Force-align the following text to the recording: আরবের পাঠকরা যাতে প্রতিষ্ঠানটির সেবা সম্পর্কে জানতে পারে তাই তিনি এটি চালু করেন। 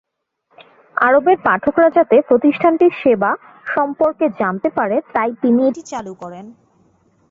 আরবের 0.97 1.37
পাঠকরা 1.43 1.89
যাতে 1.89 2.15
প্রতিষ্ঠানটির 2.29 2.93
সেবা 3.03 3.31
সম্পর্কে 3.65 4.25
জানতে 4.39 4.69
পারে 4.77 4.97
তাই 5.13 5.31
তিনি 5.41 5.61
এটি 5.69 5.81
চালু 5.91 6.13
করেন। 6.13 6.45